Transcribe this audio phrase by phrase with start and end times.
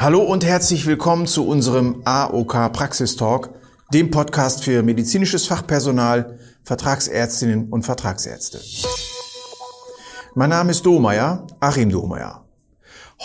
[0.00, 3.50] Hallo und herzlich willkommen zu unserem AOK Praxistalk,
[3.92, 8.62] dem Podcast für medizinisches Fachpersonal, Vertragsärztinnen und Vertragsärzte.
[10.34, 12.46] Mein Name ist Domeyer, Achim Domeyer.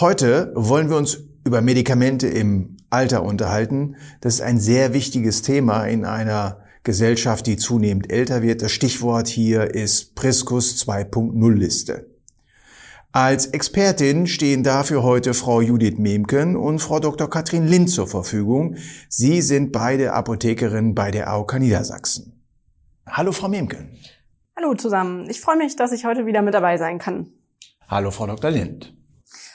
[0.02, 3.96] Heute wollen wir uns über Medikamente im Alter unterhalten.
[4.20, 8.62] Das ist ein sehr wichtiges Thema in einer Gesellschaft, die zunehmend älter wird.
[8.62, 12.15] Das Stichwort hier ist Priscus 2.0 Liste.
[13.16, 17.30] Als Expertin stehen dafür heute Frau Judith Memken und Frau Dr.
[17.30, 18.76] Katrin Lind zur Verfügung.
[19.08, 22.46] Sie sind beide Apothekerinnen bei der AOK Niedersachsen.
[23.08, 23.98] Hallo, Frau Memken.
[24.58, 25.30] Hallo zusammen.
[25.30, 27.32] Ich freue mich, dass ich heute wieder mit dabei sein kann.
[27.88, 28.52] Hallo, Frau Dr.
[28.52, 28.94] Lind.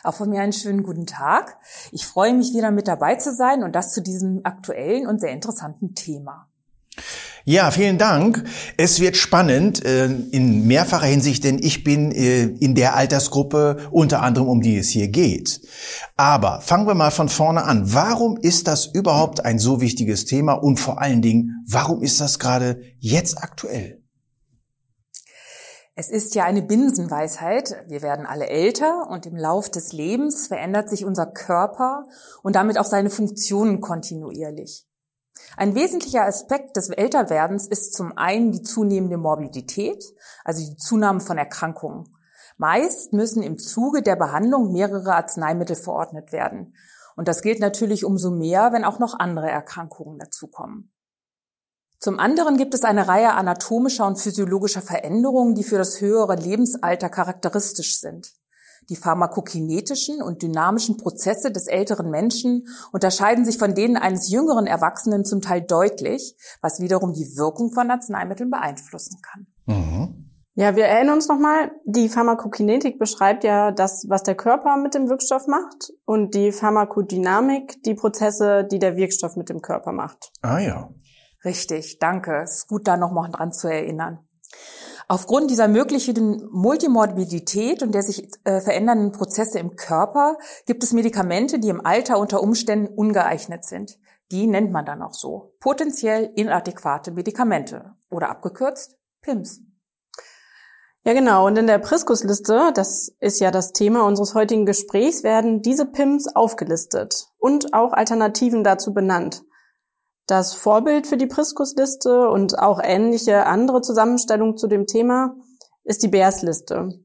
[0.04, 1.58] Auch von mir einen schönen guten Tag.
[1.92, 5.32] Ich freue mich wieder mit dabei zu sein und das zu diesem aktuellen und sehr
[5.32, 6.48] interessanten Thema.
[7.44, 8.44] Ja, vielen Dank.
[8.76, 14.22] Es wird spannend äh, in mehrfacher Hinsicht, denn ich bin äh, in der Altersgruppe unter
[14.22, 15.60] anderem, um die es hier geht.
[16.16, 17.94] Aber fangen wir mal von vorne an.
[17.94, 22.38] Warum ist das überhaupt ein so wichtiges Thema und vor allen Dingen, warum ist das
[22.38, 24.02] gerade jetzt aktuell?
[25.94, 27.74] Es ist ja eine Binsenweisheit.
[27.88, 32.04] Wir werden alle älter und im Lauf des Lebens verändert sich unser Körper
[32.42, 34.86] und damit auch seine Funktionen kontinuierlich.
[35.56, 40.04] Ein wesentlicher Aspekt des Älterwerdens ist zum einen die zunehmende Morbidität,
[40.44, 42.08] also die Zunahme von Erkrankungen.
[42.56, 46.74] Meist müssen im Zuge der Behandlung mehrere Arzneimittel verordnet werden.
[47.16, 50.92] Und das gilt natürlich umso mehr, wenn auch noch andere Erkrankungen dazukommen.
[51.98, 57.10] Zum anderen gibt es eine Reihe anatomischer und physiologischer Veränderungen, die für das höhere Lebensalter
[57.10, 58.32] charakteristisch sind.
[58.90, 65.24] Die pharmakokinetischen und dynamischen Prozesse des älteren Menschen unterscheiden sich von denen eines jüngeren Erwachsenen
[65.24, 69.46] zum Teil deutlich, was wiederum die Wirkung von Arzneimitteln beeinflussen kann.
[69.66, 70.26] Mhm.
[70.54, 75.08] Ja, wir erinnern uns nochmal, die Pharmakokinetik beschreibt ja das, was der Körper mit dem
[75.08, 80.32] Wirkstoff macht und die Pharmakodynamik die Prozesse, die der Wirkstoff mit dem Körper macht.
[80.42, 80.90] Ah ja.
[81.44, 82.42] Richtig, danke.
[82.42, 84.18] Es ist gut, da nochmal dran zu erinnern.
[85.10, 91.58] Aufgrund dieser möglichen Multimorbidität und der sich äh, verändernden Prozesse im Körper gibt es Medikamente,
[91.58, 93.98] die im Alter unter Umständen ungeeignet sind.
[94.30, 95.56] Die nennt man dann auch so.
[95.58, 99.62] Potenziell inadäquate Medikamente oder abgekürzt PIMS.
[101.02, 101.44] Ja, genau.
[101.44, 106.28] Und in der Priskus-Liste, das ist ja das Thema unseres heutigen Gesprächs, werden diese PIMS
[106.36, 109.42] aufgelistet und auch Alternativen dazu benannt.
[110.30, 115.34] Das Vorbild für die Priskus-Liste und auch ähnliche andere Zusammenstellungen zu dem Thema
[115.82, 117.00] ist die Bears-Liste.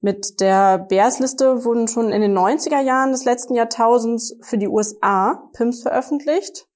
[0.00, 5.48] Mit der Bears-Liste wurden schon in den 90er Jahren des letzten Jahrtausends für die USA
[5.52, 6.66] PIMS veröffentlicht.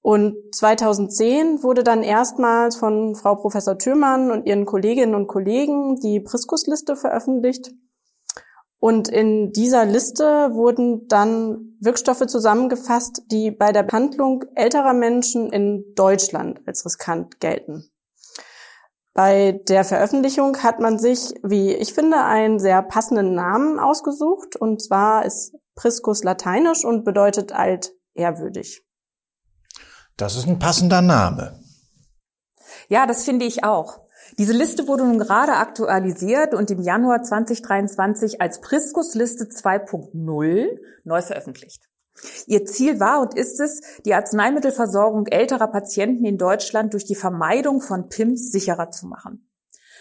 [0.00, 6.18] Und 2010 wurde dann erstmals von Frau Professor Thürmann und ihren Kolleginnen und Kollegen die
[6.18, 7.70] Priskus-Liste veröffentlicht.
[8.82, 15.94] Und in dieser Liste wurden dann Wirkstoffe zusammengefasst, die bei der Behandlung älterer Menschen in
[15.94, 17.88] Deutschland als riskant gelten.
[19.14, 24.56] Bei der Veröffentlichung hat man sich, wie ich finde, einen sehr passenden Namen ausgesucht.
[24.56, 28.82] Und zwar ist Priscus lateinisch und bedeutet alt ehrwürdig.
[30.16, 31.60] Das ist ein passender Name.
[32.88, 34.00] Ja, das finde ich auch.
[34.38, 41.88] Diese Liste wurde nun gerade aktualisiert und im Januar 2023 als Priscus-Liste 2.0 neu veröffentlicht.
[42.46, 47.80] Ihr Ziel war und ist es, die Arzneimittelversorgung älterer Patienten in Deutschland durch die Vermeidung
[47.80, 49.48] von PIMS sicherer zu machen.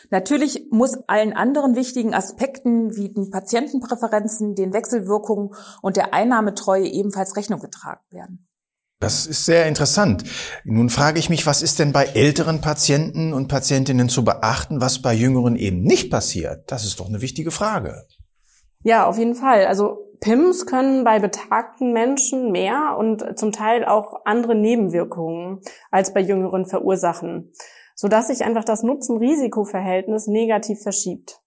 [0.10, 7.36] Natürlich muss allen anderen wichtigen Aspekten wie den Patientenpräferenzen, den Wechselwirkungen und der Einnahmetreue ebenfalls
[7.36, 8.48] Rechnung getragen werden.
[9.02, 10.24] Das ist sehr interessant.
[10.64, 15.02] Nun frage ich mich, was ist denn bei älteren Patienten und Patientinnen zu beachten, was
[15.02, 16.72] bei jüngeren eben nicht passiert?
[16.72, 18.06] Das ist doch eine wichtige Frage.
[18.84, 19.66] Ja, auf jeden Fall.
[19.66, 26.22] Also PIMS können bei betagten Menschen mehr und zum Teil auch andere Nebenwirkungen als bei
[26.22, 27.52] jüngeren verursachen,
[27.96, 31.41] sodass sich einfach das Nutzen-Risiko-Verhältnis negativ verschiebt.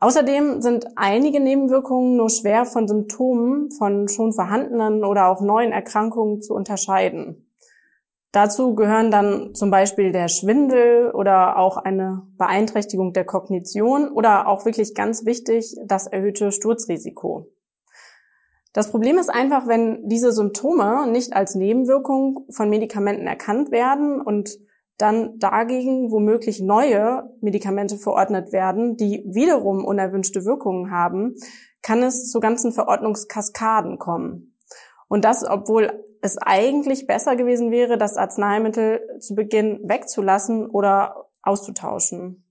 [0.00, 6.42] Außerdem sind einige Nebenwirkungen nur schwer von Symptomen von schon vorhandenen oder auch neuen Erkrankungen
[6.42, 7.44] zu unterscheiden.
[8.34, 14.64] Dazu gehören dann zum Beispiel der Schwindel oder auch eine Beeinträchtigung der Kognition oder auch
[14.64, 17.46] wirklich ganz wichtig das erhöhte Sturzrisiko.
[18.72, 24.58] Das Problem ist einfach, wenn diese Symptome nicht als Nebenwirkung von Medikamenten erkannt werden und
[24.98, 31.34] dann dagegen womöglich neue Medikamente verordnet werden, die wiederum unerwünschte Wirkungen haben,
[31.82, 34.56] kann es zu ganzen Verordnungskaskaden kommen.
[35.08, 42.43] Und das, obwohl es eigentlich besser gewesen wäre, das Arzneimittel zu Beginn wegzulassen oder auszutauschen.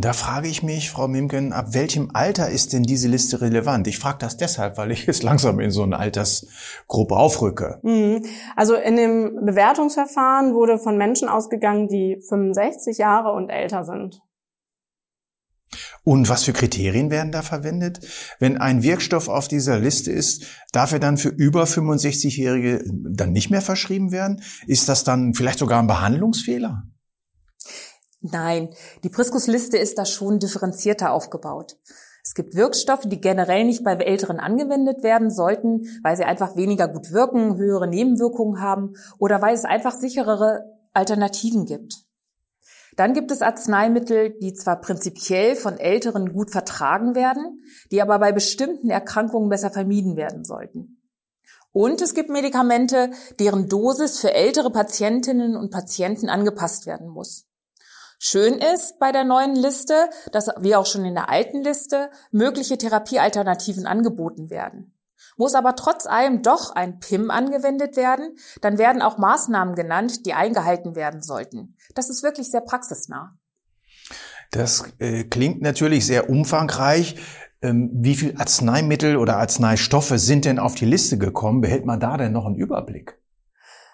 [0.00, 3.86] Da frage ich mich, Frau Mimken, ab welchem Alter ist denn diese Liste relevant?
[3.86, 7.78] Ich frage das deshalb, weil ich jetzt langsam in so eine Altersgruppe aufrücke.
[7.82, 8.24] Mhm.
[8.56, 14.20] Also in dem Bewertungsverfahren wurde von Menschen ausgegangen, die 65 Jahre und älter sind.
[16.04, 18.00] Und was für Kriterien werden da verwendet?
[18.38, 23.50] Wenn ein Wirkstoff auf dieser Liste ist, darf er dann für über 65-Jährige dann nicht
[23.50, 24.42] mehr verschrieben werden?
[24.66, 26.84] Ist das dann vielleicht sogar ein Behandlungsfehler?
[28.22, 28.70] Nein,
[29.02, 31.76] die Priskusliste ist da schon differenzierter aufgebaut.
[32.24, 36.86] Es gibt Wirkstoffe, die generell nicht bei Älteren angewendet werden sollten, weil sie einfach weniger
[36.86, 42.04] gut wirken, höhere Nebenwirkungen haben oder weil es einfach sicherere Alternativen gibt.
[42.96, 48.30] Dann gibt es Arzneimittel, die zwar prinzipiell von Älteren gut vertragen werden, die aber bei
[48.30, 51.02] bestimmten Erkrankungen besser vermieden werden sollten.
[51.72, 53.10] Und es gibt Medikamente,
[53.40, 57.48] deren Dosis für ältere Patientinnen und Patienten angepasst werden muss.
[58.24, 62.78] Schön ist bei der neuen Liste, dass wie auch schon in der alten Liste mögliche
[62.78, 64.94] Therapiealternativen angeboten werden.
[65.36, 70.34] Muss aber trotz allem doch ein PIM angewendet werden, dann werden auch Maßnahmen genannt, die
[70.34, 71.76] eingehalten werden sollten.
[71.96, 73.36] Das ist wirklich sehr praxisnah.
[74.52, 77.16] Das äh, klingt natürlich sehr umfangreich.
[77.60, 81.60] Ähm, wie viel Arzneimittel oder Arzneistoffe sind denn auf die Liste gekommen?
[81.60, 83.20] Behält man da denn noch einen Überblick?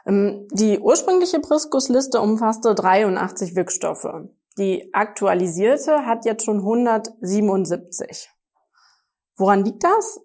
[0.08, 4.08] Ähm, die ursprüngliche Priskus-Liste umfasste 83 Wirkstoffe.
[4.56, 8.30] Die aktualisierte hat jetzt schon 177.
[9.36, 10.20] Woran liegt das?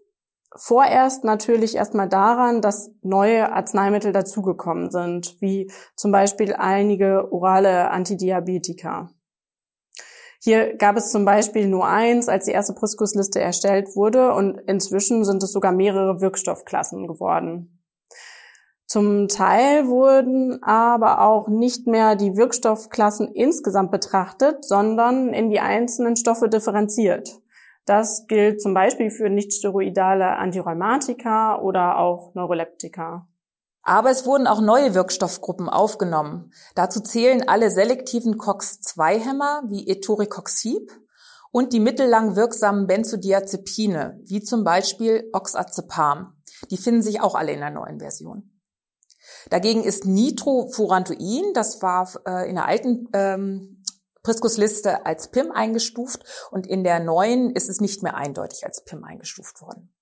[0.56, 9.10] Vorerst natürlich erstmal daran, dass neue Arzneimittel dazugekommen sind, wie zum Beispiel einige orale Antidiabetika.
[10.40, 15.26] Hier gab es zum Beispiel nur eins, als die erste Priskusliste erstellt wurde und inzwischen
[15.26, 17.83] sind es sogar mehrere Wirkstoffklassen geworden.
[18.94, 26.16] Zum Teil wurden aber auch nicht mehr die Wirkstoffklassen insgesamt betrachtet, sondern in die einzelnen
[26.16, 27.42] Stoffe differenziert.
[27.86, 33.28] Das gilt zum Beispiel für nichtsteroidale Antirheumatika oder auch Neuroleptika.
[33.82, 36.52] Aber es wurden auch neue Wirkstoffgruppen aufgenommen.
[36.76, 40.92] Dazu zählen alle selektiven COX-2-Hämmer wie Etoricoxib
[41.52, 46.36] und die mittellang wirksamen Benzodiazepine, wie zum Beispiel Oxazepam.
[46.70, 48.53] Die finden sich auch alle in der neuen Version.
[49.50, 53.84] Dagegen ist Nitrofurantoin, das war äh, in der alten ähm,
[54.24, 59.04] Priskusliste als PIM eingestuft und in der neuen ist es nicht mehr eindeutig als PIM
[59.04, 59.94] eingestuft worden.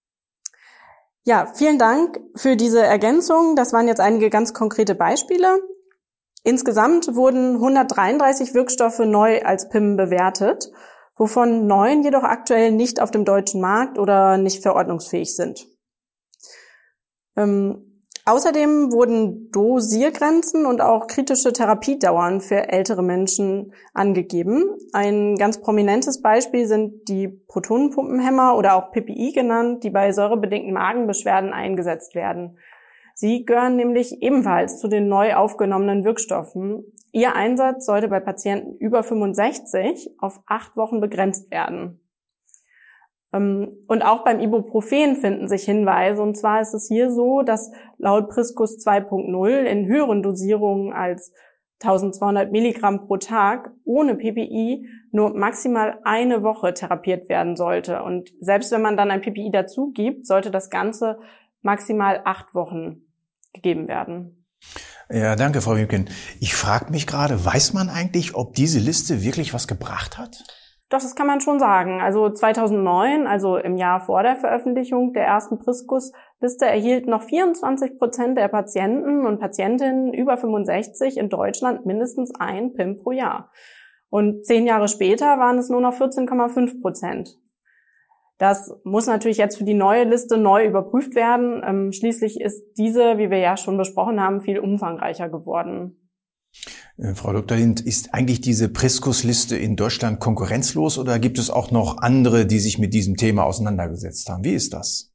[1.24, 3.56] Ja, vielen Dank für diese Ergänzung.
[3.56, 5.60] Das waren jetzt einige ganz konkrete Beispiele.
[6.44, 10.72] Insgesamt wurden 133 Wirkstoffe neu als PIM bewertet,
[11.16, 15.68] wovon neun jedoch aktuell nicht auf dem deutschen Markt oder nicht verordnungsfähig sind.
[17.36, 17.91] Ähm,
[18.26, 24.66] Außerdem wurden Dosiergrenzen und auch kritische Therapiedauern für ältere Menschen angegeben.
[24.94, 31.52] Ein ganz prominentes Beispiel sind die Protonenpumpenhämmer oder auch PPI genannt, die bei säurebedingten Magenbeschwerden
[31.52, 32.58] eingesetzt werden.
[33.16, 36.84] Sie gehören nämlich ebenfalls zu den neu aufgenommenen Wirkstoffen.
[37.12, 42.01] Ihr Einsatz sollte bei Patienten über 65 auf acht Wochen begrenzt werden.
[43.34, 46.22] Ähm, und auch beim Ibuprofen finden sich Hinweise.
[46.22, 51.34] Und zwar ist es hier so, dass laut Priskus 2.0 in höheren Dosierungen als
[51.84, 58.04] 1200 Milligramm pro Tag ohne PPI nur maximal eine Woche therapiert werden sollte.
[58.04, 61.18] Und selbst wenn man dann ein PPI dazu gibt, sollte das Ganze
[61.62, 63.02] maximal acht Wochen
[63.54, 64.46] gegeben werden.
[65.10, 66.10] Ja, danke, Frau Wiebken.
[66.40, 70.44] Ich frage mich gerade, weiß man eigentlich, ob diese Liste wirklich was gebracht hat?
[70.92, 72.02] Doch, das kann man schon sagen.
[72.02, 78.38] Also 2009, also im Jahr vor der Veröffentlichung der ersten Priskus-Liste, erhielt noch 24 Prozent
[78.38, 83.52] der Patienten und Patientinnen über 65 in Deutschland mindestens ein PIM pro Jahr.
[84.10, 87.38] Und zehn Jahre später waren es nur noch 14,5 Prozent.
[88.38, 91.62] Das muss natürlich jetzt für die neue Liste neu überprüft werden.
[91.66, 96.01] Ähm, schließlich ist diese, wie wir ja schon besprochen haben, viel umfangreicher geworden.
[97.02, 97.58] Äh, Frau Dr.
[97.58, 102.60] Lind, ist eigentlich diese Priskus-Liste in Deutschland konkurrenzlos oder gibt es auch noch andere, die
[102.60, 104.44] sich mit diesem Thema auseinandergesetzt haben?
[104.44, 105.12] Wie ist das?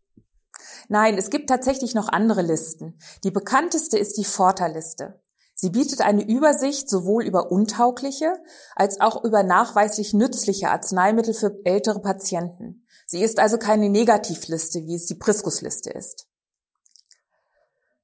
[0.89, 2.99] Nein, es gibt tatsächlich noch andere Listen.
[3.25, 5.21] Die bekannteste ist die Forta-Liste.
[5.55, 8.35] Sie bietet eine Übersicht sowohl über untaugliche
[8.75, 12.85] als auch über nachweislich nützliche Arzneimittel für ältere Patienten.
[13.07, 16.29] Sie ist also keine Negativliste, wie es die Priskus-Liste ist.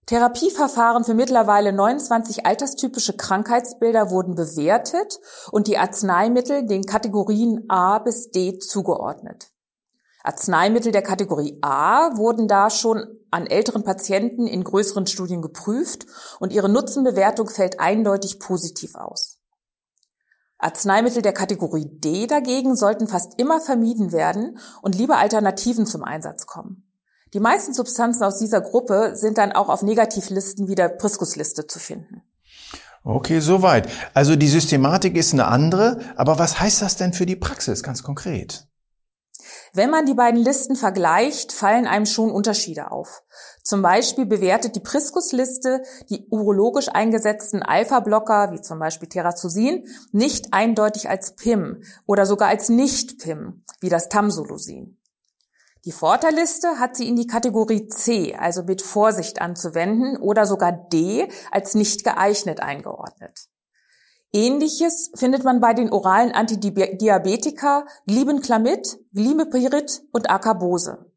[0.06, 5.21] Therapieverfahren für mittlerweile 29 alterstypische Krankheitsbilder wurden bewertet
[5.52, 9.52] und die Arzneimittel den Kategorien A bis D zugeordnet.
[10.25, 16.06] Arzneimittel der Kategorie A wurden da schon an älteren Patienten in größeren Studien geprüft
[16.38, 19.38] und ihre Nutzenbewertung fällt eindeutig positiv aus.
[20.59, 26.47] Arzneimittel der Kategorie D dagegen sollten fast immer vermieden werden und lieber Alternativen zum Einsatz
[26.47, 26.91] kommen.
[27.35, 31.79] Die meisten Substanzen aus dieser Gruppe sind dann auch auf Negativlisten wie der Priskusliste zu
[31.79, 32.23] finden.
[33.05, 33.89] Okay, soweit.
[34.15, 38.03] Also die Systematik ist eine andere, aber was heißt das denn für die Praxis ganz
[38.03, 38.69] konkret?
[39.73, 43.23] Wenn man die beiden Listen vergleicht, fallen einem schon Unterschiede auf.
[43.65, 51.09] Zum Beispiel bewertet die Priskus-Liste die urologisch eingesetzten Alpha-Blocker, wie zum Beispiel Terazosin, nicht eindeutig
[51.09, 54.99] als PIM oder sogar als Nicht-PIM, wie das Tamsulosin.
[55.85, 61.29] Die Vorteilliste hat sie in die Kategorie C, also mit Vorsicht anzuwenden, oder sogar D
[61.51, 63.49] als nicht geeignet eingeordnet.
[64.33, 71.11] Ähnliches findet man bei den oralen Antidiabetika Glibenclamid, Glimepirid und Acarbose.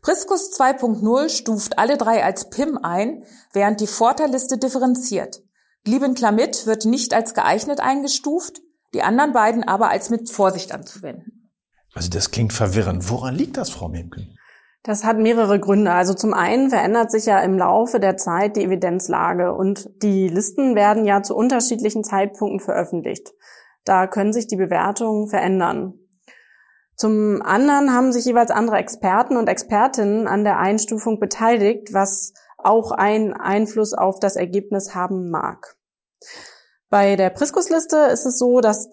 [0.00, 5.42] Priscus 2.0 stuft alle drei als PIM ein, während die Vorteilliste differenziert.
[5.84, 8.62] Glibenclamid wird nicht als geeignet eingestuft,
[8.94, 11.41] die anderen beiden aber als mit Vorsicht anzuwenden.
[11.94, 13.10] Also das klingt verwirrend.
[13.10, 14.38] Woran liegt das, Frau Memken?
[14.82, 15.92] Das hat mehrere Gründe.
[15.92, 20.74] Also zum einen verändert sich ja im Laufe der Zeit die Evidenzlage und die Listen
[20.74, 23.32] werden ja zu unterschiedlichen Zeitpunkten veröffentlicht.
[23.84, 25.94] Da können sich die Bewertungen verändern.
[26.96, 32.92] Zum anderen haben sich jeweils andere Experten und Expertinnen an der Einstufung beteiligt, was auch
[32.92, 35.76] einen Einfluss auf das Ergebnis haben mag.
[36.90, 38.90] Bei der Priskus-Liste ist es so, dass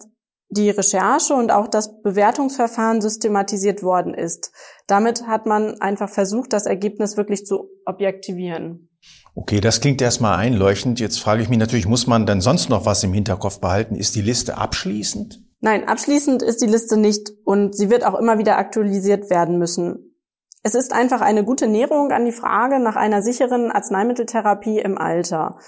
[0.50, 4.52] die Recherche und auch das Bewertungsverfahren systematisiert worden ist.
[4.86, 8.88] Damit hat man einfach versucht, das Ergebnis wirklich zu objektivieren.
[9.34, 10.98] Okay, das klingt erstmal einleuchtend.
[10.98, 13.94] Jetzt frage ich mich natürlich, muss man denn sonst noch was im Hinterkopf behalten?
[13.94, 15.40] Ist die Liste abschließend?
[15.60, 20.16] Nein, abschließend ist die Liste nicht und sie wird auch immer wieder aktualisiert werden müssen.
[20.62, 25.58] Es ist einfach eine gute Näherung an die Frage nach einer sicheren Arzneimitteltherapie im Alter.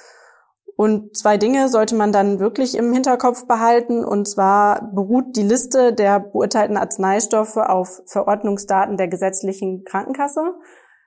[0.76, 4.04] Und zwei Dinge sollte man dann wirklich im Hinterkopf behalten.
[4.04, 10.54] Und zwar beruht die Liste der beurteilten Arzneistoffe auf Verordnungsdaten der gesetzlichen Krankenkasse.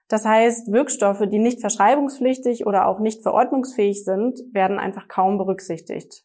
[0.07, 6.23] Das heißt, Wirkstoffe, die nicht verschreibungspflichtig oder auch nicht verordnungsfähig sind, werden einfach kaum berücksichtigt.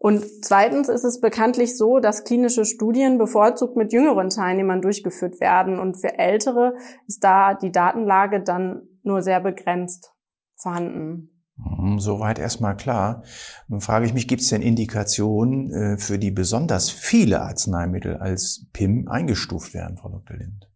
[0.00, 5.80] Und zweitens ist es bekanntlich so, dass klinische Studien bevorzugt mit jüngeren Teilnehmern durchgeführt werden.
[5.80, 6.74] Und für Ältere
[7.08, 10.12] ist da die Datenlage dann nur sehr begrenzt
[10.56, 11.37] vorhanden.
[11.62, 13.22] Hm, soweit erstmal klar.
[13.68, 18.66] Nun frage ich mich, gibt es denn Indikationen äh, für die besonders viele Arzneimittel als
[18.72, 20.36] PIM eingestuft werden, Frau Dr.
[20.36, 20.68] Lind?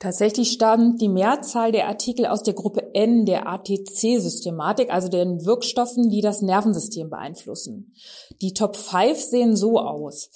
[0.00, 6.10] Tatsächlich stammt die Mehrzahl der Artikel aus der Gruppe N der ATC-Systematik, also den Wirkstoffen,
[6.10, 7.94] die das Nervensystem beeinflussen.
[8.42, 10.28] Die Top 5 sehen so aus.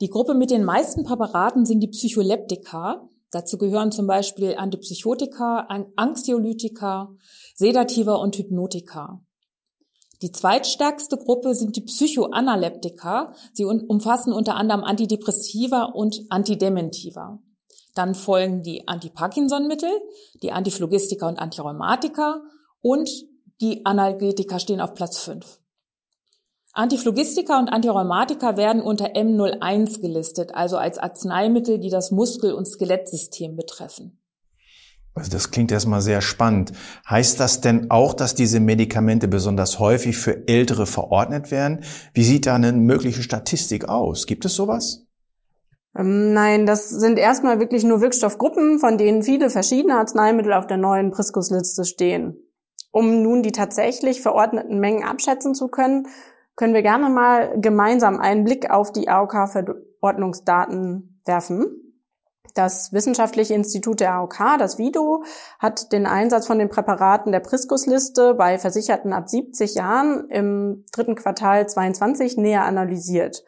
[0.00, 3.08] Die Gruppe mit den meisten Präparaten sind die Psycholeptika.
[3.32, 5.66] Dazu gehören zum Beispiel Antipsychotika,
[5.96, 7.10] Anxiolytika,
[7.58, 9.22] Sedativa und Hypnotika.
[10.20, 13.34] Die zweitstärkste Gruppe sind die Psychoanaleptika.
[13.54, 17.38] Sie umfassen unter anderem Antidepressiva und Antidementiva.
[17.94, 19.90] Dann folgen die Antiparkinson-Mittel,
[20.42, 22.42] die Antiphlogistika und Antirheumatika
[22.82, 23.10] und
[23.62, 25.58] die Analgetika stehen auf Platz 5.
[26.74, 33.56] Antiphlogistika und Antirheumatika werden unter M01 gelistet, also als Arzneimittel, die das Muskel- und Skelettsystem
[33.56, 34.20] betreffen.
[35.16, 36.72] Also das klingt erstmal sehr spannend.
[37.08, 41.84] Heißt das denn auch, dass diese Medikamente besonders häufig für Ältere verordnet werden?
[42.12, 44.26] Wie sieht da eine mögliche Statistik aus?
[44.26, 45.06] Gibt es sowas?
[45.98, 50.76] Ähm, nein, das sind erstmal wirklich nur Wirkstoffgruppen, von denen viele verschiedene Arzneimittel auf der
[50.76, 52.36] neuen Priskus-Liste stehen.
[52.92, 56.08] Um nun die tatsächlich verordneten Mengen abschätzen zu können,
[56.56, 61.85] können wir gerne mal gemeinsam einen Blick auf die AOK-Verordnungsdaten werfen.
[62.56, 65.22] Das Wissenschaftliche Institut der AOK, das VIDO,
[65.58, 71.16] hat den Einsatz von den Präparaten der Priskus-Liste bei Versicherten ab 70 Jahren im dritten
[71.16, 73.44] Quartal 22 näher analysiert.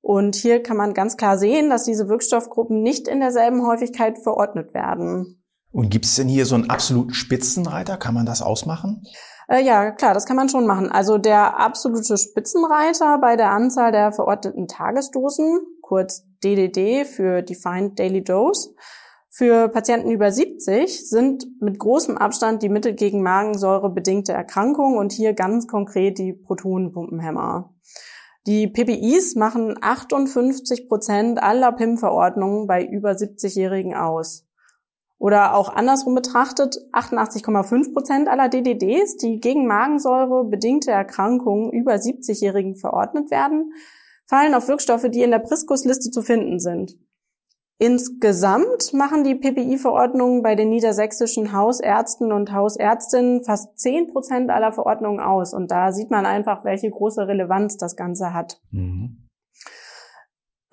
[0.00, 4.72] Und hier kann man ganz klar sehen, dass diese Wirkstoffgruppen nicht in derselben Häufigkeit verordnet
[4.72, 5.42] werden.
[5.70, 7.98] Und gibt es denn hier so einen absoluten Spitzenreiter?
[7.98, 9.02] Kann man das ausmachen?
[9.48, 10.90] Äh, ja, klar, das kann man schon machen.
[10.90, 18.22] Also der absolute Spitzenreiter bei der Anzahl der verordneten Tagesdosen, kurz DDD für Defined Daily
[18.22, 18.74] Dose,
[19.38, 25.12] für Patienten über 70 sind mit großem Abstand die Mittel gegen Magensäure bedingte Erkrankungen und
[25.12, 27.74] hier ganz konkret die Protonenpumpenhämmer.
[28.46, 34.46] Die PPIs machen 58 Prozent aller PIM-Verordnungen bei über 70-Jährigen aus.
[35.18, 42.76] Oder auch andersrum betrachtet, 88,5 Prozent aller DDDs, die gegen Magensäure bedingte Erkrankungen über 70-Jährigen
[42.76, 43.72] verordnet werden,
[44.26, 46.98] fallen auf Wirkstoffe, die in der Priskus-Liste zu finden sind.
[47.78, 55.20] Insgesamt machen die PPI-Verordnungen bei den niedersächsischen Hausärzten und Hausärztinnen fast 10 Prozent aller Verordnungen
[55.20, 55.52] aus.
[55.52, 58.60] Und da sieht man einfach, welche große Relevanz das Ganze hat.
[58.70, 59.28] Mhm.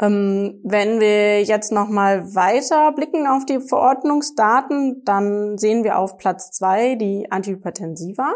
[0.02, 6.52] Ähm, wenn wir jetzt nochmal weiter blicken auf die Verordnungsdaten, dann sehen wir auf Platz
[6.52, 8.34] zwei die Antihypertensiva.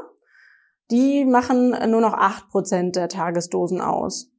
[0.92, 4.30] Die machen nur noch 8 Prozent der Tagesdosen aus.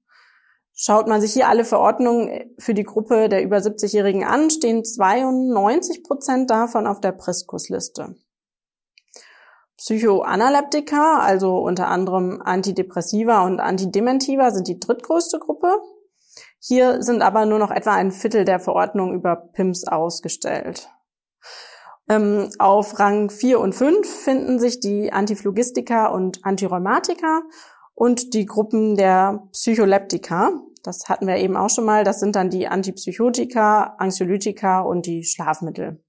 [0.81, 6.05] Schaut man sich hier alle Verordnungen für die Gruppe der über 70-Jährigen an, stehen 92
[6.05, 8.15] Prozent davon auf der Priskusliste.
[9.77, 15.79] Psychoanaleptika, also unter anderem Antidepressiva und Antidementiva, sind die drittgrößte Gruppe.
[16.61, 20.89] Hier sind aber nur noch etwa ein Viertel der Verordnungen über PIMS ausgestellt.
[22.09, 27.43] Ähm, auf Rang 4 und 5 finden sich die Antiphlogistika und Antirheumatika
[27.99, 30.53] und die Gruppen der Psycholeptika.
[30.85, 32.05] Das hatten wir eben auch schon mal.
[32.05, 36.01] Das sind dann die Antipsychotika, Anxiolytika und die Schlafmittel.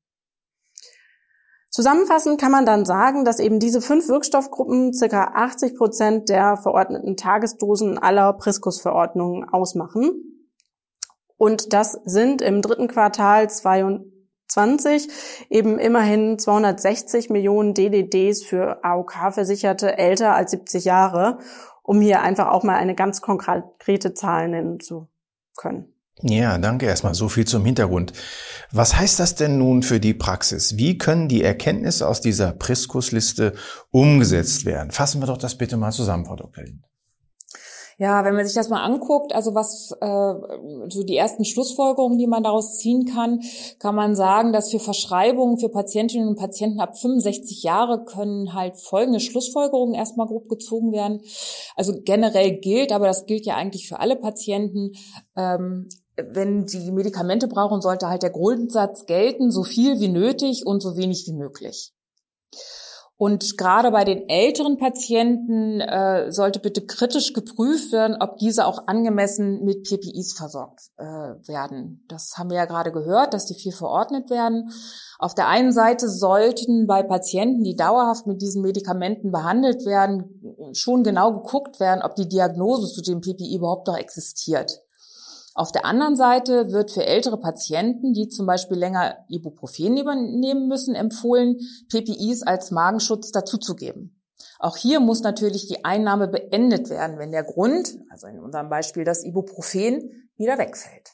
[1.71, 7.17] Zusammenfassend kann man dann sagen, dass eben diese fünf Wirkstoffgruppen circa 80 Prozent der verordneten
[7.17, 10.45] Tagesdosen aller Priskus-Verordnungen ausmachen.
[11.37, 15.07] Und das sind im dritten Quartal 2020
[15.49, 21.39] eben immerhin 260 Millionen DDDs für AOK-Versicherte älter als 70 Jahre
[21.89, 25.09] um hier einfach auch mal eine ganz konkrete Zahl nennen zu
[25.57, 25.91] können.
[26.21, 27.15] Ja, danke erstmal.
[27.15, 28.13] So viel zum Hintergrund.
[28.71, 30.77] Was heißt das denn nun für die Praxis?
[30.77, 33.55] Wie können die Erkenntnisse aus dieser Priskus-Liste
[33.89, 34.91] umgesetzt werden?
[34.91, 36.63] Fassen wir doch das bitte mal zusammen, Frau Dr.
[36.63, 36.85] Lind.
[37.99, 40.33] Ja, wenn man sich das mal anguckt, also was äh,
[40.87, 43.41] so die ersten Schlussfolgerungen, die man daraus ziehen kann,
[43.77, 48.77] kann man sagen, dass für Verschreibungen für Patientinnen und Patienten ab 65 Jahre können halt
[48.77, 51.19] folgende Schlussfolgerungen erstmal grob gezogen werden.
[51.75, 54.93] Also generell gilt, aber das gilt ja eigentlich für alle Patienten,
[55.35, 60.81] ähm, wenn die Medikamente brauchen, sollte halt der Grundsatz gelten, so viel wie nötig und
[60.81, 61.91] so wenig wie möglich.
[63.21, 68.87] Und gerade bei den älteren Patienten äh, sollte bitte kritisch geprüft werden, ob diese auch
[68.87, 72.05] angemessen mit PPIs versorgt äh, werden.
[72.07, 74.71] Das haben wir ja gerade gehört, dass die viel verordnet werden.
[75.17, 81.03] Auf der einen Seite sollten bei Patienten, die dauerhaft mit diesen Medikamenten behandelt werden, schon
[81.03, 84.79] genau geguckt werden, ob die Diagnose zu dem PPI überhaupt noch existiert.
[85.59, 90.95] Auf der anderen Seite wird für ältere Patienten, die zum Beispiel länger Ibuprofen nehmen müssen,
[90.95, 91.57] empfohlen,
[91.89, 94.23] PPIs als Magenschutz dazuzugeben.
[94.57, 99.03] Auch hier muss natürlich die Einnahme beendet werden, wenn der Grund, also in unserem Beispiel
[99.03, 101.11] das Ibuprofen, wieder wegfällt.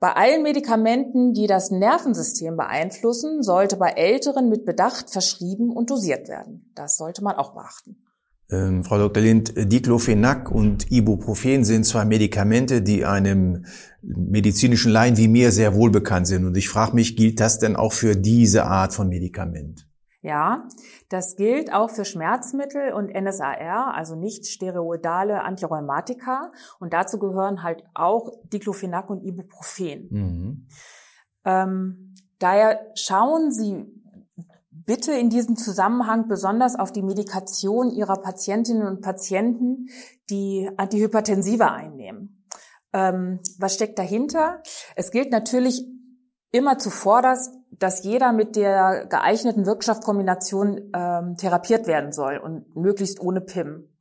[0.00, 6.26] Bei allen Medikamenten, die das Nervensystem beeinflussen, sollte bei Älteren mit Bedacht verschrieben und dosiert
[6.26, 6.72] werden.
[6.74, 8.07] Das sollte man auch beachten.
[8.50, 9.22] Ähm, Frau Dr.
[9.22, 13.66] Lind, Diclofenac und Ibuprofen sind zwei Medikamente, die einem
[14.00, 16.46] medizinischen Laien wie mir sehr wohl bekannt sind.
[16.46, 19.86] Und ich frage mich, gilt das denn auch für diese Art von Medikament?
[20.20, 20.66] Ja,
[21.10, 26.50] das gilt auch für Schmerzmittel und NSAR, also nicht steroidale Antirheumatika.
[26.80, 30.08] Und dazu gehören halt auch Diclofenac und Ibuprofen.
[30.10, 30.66] Mhm.
[31.44, 33.86] Ähm, daher schauen Sie
[34.88, 39.90] bitte in diesem Zusammenhang besonders auf die Medikation Ihrer Patientinnen und Patienten,
[40.30, 42.46] die Antihypertensive einnehmen.
[42.94, 44.62] Ähm, was steckt dahinter?
[44.96, 45.84] Es gilt natürlich
[46.52, 53.42] immer zuvorderst, dass jeder mit der geeigneten Wirkstoffkombination ähm, therapiert werden soll und möglichst ohne
[53.42, 53.94] PIM.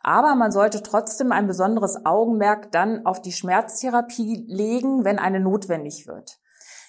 [0.00, 6.06] Aber man sollte trotzdem ein besonderes Augenmerk dann auf die Schmerztherapie legen, wenn eine notwendig
[6.06, 6.38] wird.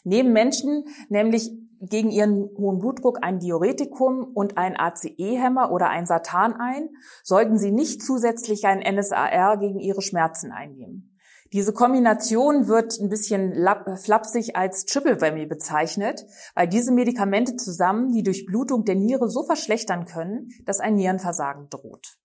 [0.04, 1.52] Neben Menschen nämlich
[1.82, 6.90] gegen ihren hohen Blutdruck ein Diuretikum und ein ACE-Hämmer oder ein Satan ein,
[7.24, 11.18] sollten sie nicht zusätzlich ein NSAR gegen ihre Schmerzen einnehmen.
[11.54, 13.54] Diese Kombination wird ein bisschen
[13.98, 20.06] flapsig als Triple Whammy bezeichnet, weil diese Medikamente zusammen die Durchblutung der Niere so verschlechtern
[20.06, 22.18] können, dass ein Nierenversagen droht.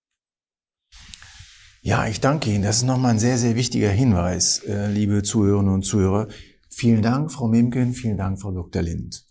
[1.81, 2.63] Ja, ich danke Ihnen.
[2.63, 6.27] Das ist nochmal ein sehr, sehr wichtiger Hinweis, äh, liebe Zuhörerinnen und Zuhörer.
[6.69, 7.93] Vielen Dank, Frau Mimken.
[7.93, 8.81] Vielen Dank, Frau Dr.
[8.81, 9.26] Lind.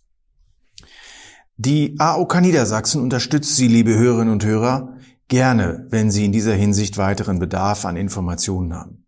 [1.58, 6.98] Die AOK Niedersachsen unterstützt Sie, liebe Hörerinnen und Hörer, gerne, wenn Sie in dieser Hinsicht
[6.98, 9.06] weiteren Bedarf an Informationen haben.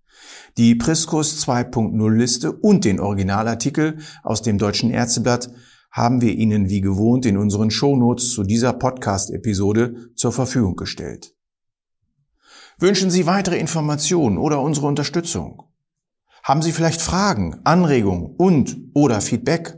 [0.57, 5.51] Die Priskus 2.0 Liste und den Originalartikel aus dem Deutschen Ärzteblatt
[5.91, 11.35] haben wir Ihnen wie gewohnt in unseren Shownotes zu dieser Podcast-Episode zur Verfügung gestellt.
[12.79, 15.65] Wünschen Sie weitere Informationen oder unsere Unterstützung?
[16.43, 19.77] Haben Sie vielleicht Fragen, Anregungen und oder Feedback?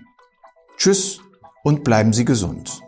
[0.77, 1.19] Tschüss
[1.63, 2.81] und bleiben Sie gesund.